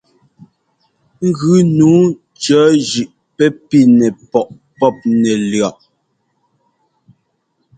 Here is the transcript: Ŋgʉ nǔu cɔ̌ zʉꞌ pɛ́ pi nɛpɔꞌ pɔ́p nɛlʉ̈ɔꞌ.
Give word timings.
Ŋgʉ 1.27 1.55
nǔu 1.77 1.95
cɔ̌ 2.43 2.63
zʉꞌ 2.89 3.13
pɛ́ 3.35 3.47
pi 3.67 3.79
nɛpɔꞌ 3.97 4.45
pɔ́p 4.77 4.95
nɛlʉ̈ɔꞌ. 5.21 5.77